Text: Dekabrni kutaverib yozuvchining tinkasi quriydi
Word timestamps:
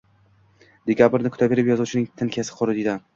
Dekabrni 0.91 1.31
kutaverib 1.35 1.69
yozuvchining 1.73 2.09
tinkasi 2.23 2.57
quriydi 2.63 2.97